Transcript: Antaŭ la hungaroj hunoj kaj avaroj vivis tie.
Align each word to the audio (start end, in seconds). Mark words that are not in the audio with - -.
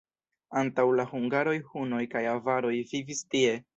Antaŭ 0.61 0.85
la 0.99 1.05
hungaroj 1.11 1.55
hunoj 1.73 2.01
kaj 2.15 2.25
avaroj 2.33 2.73
vivis 2.93 3.23
tie. 3.35 3.55